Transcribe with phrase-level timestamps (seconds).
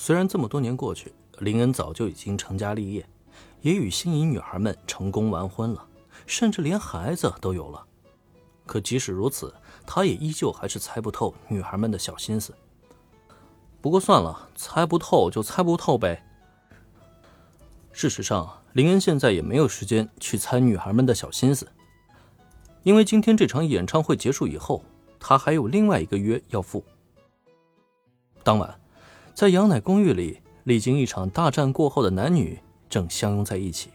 [0.00, 3.04] 虽然这么多年过去，林恩早就已经成家立业，
[3.62, 5.84] 也与心仪女孩们成功完婚了，
[6.24, 7.84] 甚至连孩子都有了。
[8.64, 9.52] 可即使如此，
[9.84, 12.54] 他也依旧还是猜不透女孩们的小心思。
[13.80, 16.24] 不过算了，猜不透就猜不透呗。
[17.90, 21.66] 事实上，林恩现在也没有时间去猜女孩们的小心思，
[22.84, 24.84] 因为今天这场演唱会结束以后，
[25.18, 26.84] 他还有另外一个约要赴。
[28.44, 28.80] 当晚。
[29.38, 32.58] 在杨乃公寓里，历经一场大战过后的男女
[32.90, 33.88] 正相拥在一起，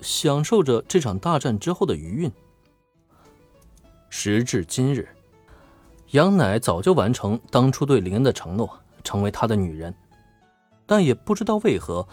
[0.00, 2.30] 享受着这场大战之后的余韵。
[4.10, 5.08] 时至今日，
[6.12, 9.92] 杨乃早就完成当初对林恩的承诺，成为他的女人。
[10.86, 12.06] 但也不知道为何，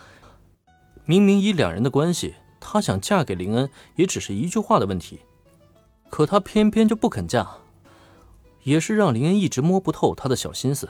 [1.06, 5.20] 明明以两人的关系，她想嫁给林恩也只是一句话的问题，
[6.10, 7.48] 可她偏偏就不肯嫁，
[8.64, 10.90] 也是让林恩一直摸不透她的小心思。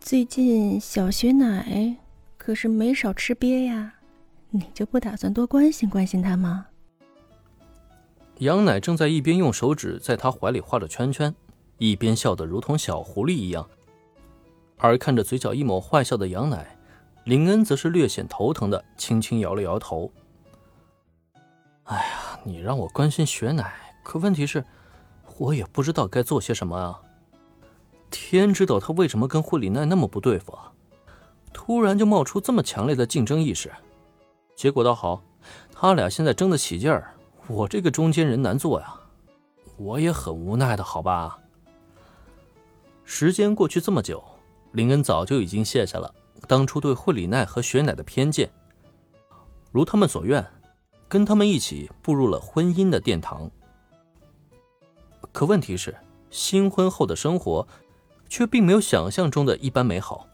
[0.00, 1.96] 最近小雪奶
[2.38, 3.92] 可是没少吃瘪呀，
[4.48, 6.66] 你就不打算多关心关心她吗？
[8.38, 11.34] 杨奶正在一边用手指在他怀里画着圈圈，
[11.76, 13.68] 一边笑得如同小狐狸一样。
[14.78, 16.78] 而看着嘴角一抹坏笑的杨奶，
[17.24, 20.10] 林恩则是略显头疼的轻轻摇了摇头。
[21.84, 23.74] 哎呀，你让我关心雪奶，
[24.04, 24.64] 可问题是，
[25.36, 27.02] 我也不知道该做些什么啊。
[28.10, 30.72] 天知道他为什么跟惠里奈那么不对付啊！
[31.52, 33.72] 突然就冒出这么强烈的竞争意识，
[34.54, 35.22] 结果倒好，
[35.72, 37.14] 他俩现在争得起劲儿，
[37.46, 38.94] 我这个中间人难做呀，
[39.76, 41.38] 我也很无奈的，好吧。
[43.04, 44.22] 时间过去这么久，
[44.72, 46.14] 林恩早就已经卸下了
[46.46, 48.50] 当初对惠里奈和雪乃的偏见，
[49.72, 50.46] 如他们所愿，
[51.08, 53.50] 跟他们一起步入了婚姻的殿堂。
[55.32, 55.96] 可问题是，
[56.30, 57.66] 新婚后的生活。
[58.28, 60.26] 却并没有想象中的一般美好。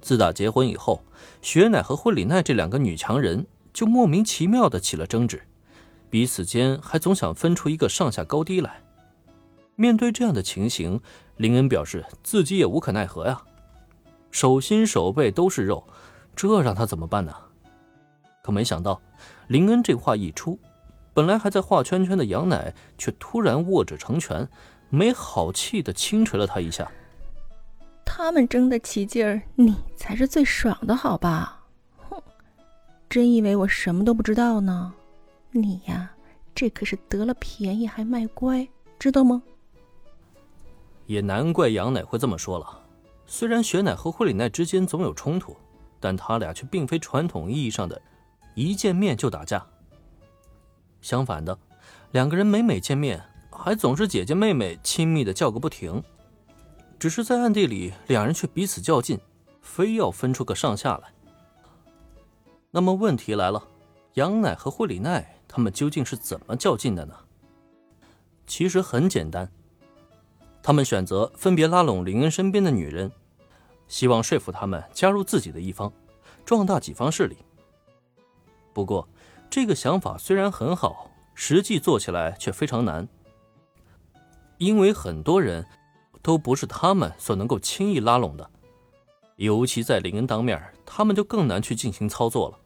[0.00, 1.04] 自打结婚以后，
[1.42, 5.42] 雪乃和惠里奈这两个女强人就莫名其妙的起了争执，
[6.08, 8.82] 彼此间还总想分出一个上下高低来。
[9.76, 11.00] 面对这样的情形，
[11.36, 13.42] 林恩表示自己也无可奈何呀，
[14.30, 15.86] 手心手背都是肉，
[16.34, 17.34] 这让他怎么办呢？
[18.42, 19.00] 可没想到，
[19.48, 20.58] 林恩这话一出，
[21.12, 24.48] 本来还在画圈圈的杨乃却突然握指成拳，
[24.88, 26.90] 没好气的轻捶了他一下。
[28.22, 31.62] 他们争得起劲儿，你才是最爽的，好吧？
[31.96, 32.22] 哼，
[33.08, 34.92] 真以为我什么都不知道呢？
[35.50, 36.10] 你呀，
[36.54, 39.42] 这可是得了便宜还卖乖，知道吗？
[41.06, 42.82] 也难怪杨奶会这么说了。
[43.26, 45.56] 虽然雪奶和惠里奈之间总有冲突，
[45.98, 48.00] 但他俩却并非传统意义上的
[48.54, 49.66] 一见面就打架。
[51.00, 51.58] 相反的，
[52.12, 53.20] 两个人每每见面，
[53.50, 56.02] 还总是姐姐妹妹亲密的叫个不停。
[57.00, 59.18] 只是在暗地里，两人却彼此较劲，
[59.62, 61.10] 非要分出个上下来。
[62.70, 63.66] 那么问题来了，
[64.14, 67.14] 杨乃和惠里奈他们究竟是怎么较劲的呢？
[68.46, 69.50] 其实很简单，
[70.62, 73.10] 他们选择分别拉拢林恩身边的女人，
[73.88, 75.90] 希望说服他们加入自己的一方，
[76.44, 77.38] 壮大己方势力。
[78.74, 79.08] 不过，
[79.48, 83.08] 这个想法虽然很好，实际做起来却非常难，
[84.58, 85.64] 因为很多人。
[86.22, 88.50] 都不是他们所能够轻易拉拢的，
[89.36, 92.58] 尤其在林恩当面，他们就更难去进行操作了。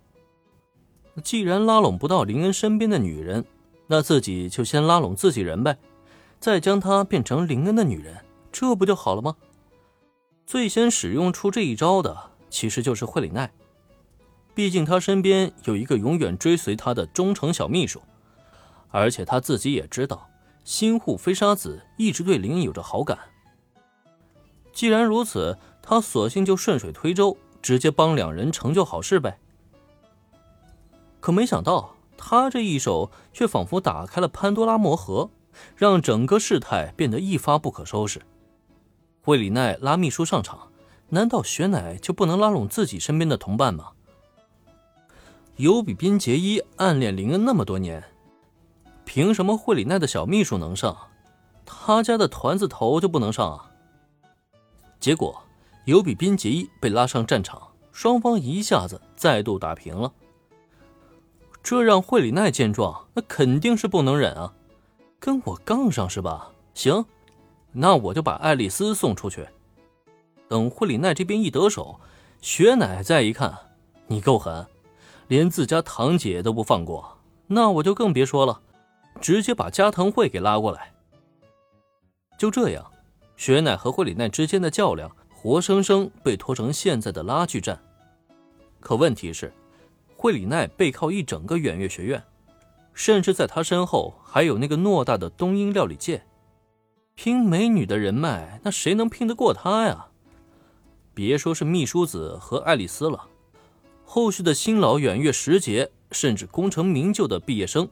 [1.22, 3.44] 既然拉拢不到林恩身边的女人，
[3.86, 5.78] 那自己就先拉拢自己人呗，
[6.40, 9.36] 再将她变成林恩的女人，这不就好了吗？
[10.46, 13.52] 最先使用出这一招的，其实就是惠里奈，
[14.54, 18.02] 毕竟他身边有一个永远追随他的忠诚小秘书，
[18.90, 20.28] 而且他自己也知道，
[20.64, 23.18] 新护飞沙子一直对林恩有着好感。
[24.74, 29.38] 既然如此，他索性就顺水推舟，直接帮两人成就好事呗。
[31.20, 35.30] 可没想到，他这一手却仿佛打开了潘多拉魔盒，
[35.76, 38.20] 让整个事态变得一发不可收拾。
[39.22, 40.68] 惠里奈拉秘书上场，
[41.08, 43.90] 难道雪乃就不能拉拢自己身边的同伴吗？
[45.56, 48.02] 尤比宾杰伊暗恋林恩那么多年，
[49.04, 50.96] 凭什么惠里奈的小秘书能上，
[51.64, 53.70] 他家的团子头就不能上啊？
[55.04, 55.38] 结果，
[55.84, 57.60] 尤比宾杰伊被拉上战场，
[57.92, 60.10] 双方一下子再度打平了。
[61.62, 64.54] 这让惠里奈见状，那肯定是不能忍啊！
[65.20, 66.50] 跟我杠上是吧？
[66.72, 67.04] 行，
[67.72, 69.46] 那我就把爱丽丝送出去。
[70.48, 72.00] 等惠里奈这边一得手，
[72.40, 73.54] 雪乃再一看，
[74.06, 74.66] 你够狠，
[75.28, 77.18] 连自家堂姐都不放过，
[77.48, 78.58] 那我就更别说了，
[79.20, 80.94] 直接把加藤惠给拉过来。
[82.38, 82.90] 就这样。
[83.36, 87.78] 雪乃和惠里奈之间的较量活生生被拖成现在的拉锯战。
[88.80, 89.52] 可问题是，
[90.16, 92.22] 惠里奈背靠一整个远月学院，
[92.92, 96.22] 甚至在他身后还有那个偌大的东瀛料理界。
[97.14, 100.06] 拼美女的人脉，那谁能拼得过他呀？
[101.14, 103.28] 别说是秘书子和爱丽丝了，
[104.04, 107.88] 后续的新老远月时节，甚至功成名就的毕业生，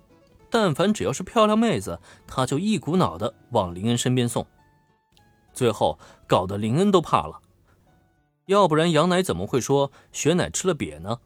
[0.51, 4.45] 但凡只要是漂亮妹子，他就一股脑的往林恩身边送，
[5.53, 7.41] 最后搞得林恩都怕了。
[8.47, 11.21] 要不然杨奶怎么会说雪奶吃了瘪呢？